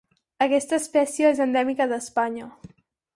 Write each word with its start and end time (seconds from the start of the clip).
Aquesta 0.45 0.79
espècie 0.83 1.29
és 1.33 1.41
endèmica 1.45 1.87
d'Espanya. 1.91 2.49